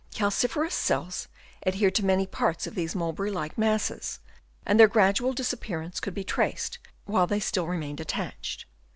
Calciferous 0.11 0.73
cells 0.73 1.27
adhered 1.63 1.93
to 1.93 2.03
many 2.03 2.25
parts 2.25 2.65
of 2.65 2.73
these 2.73 2.95
mulberry 2.95 3.29
like 3.29 3.55
masses, 3.55 4.19
and 4.65 4.79
their 4.79 4.87
gradual 4.87 5.31
disappearance 5.31 5.99
could 5.99 6.15
be 6.15 6.23
traced 6.23 6.79
while 7.05 7.27
they 7.27 7.39
still 7.39 7.67
remained 7.67 7.99
attached. 7.99 8.65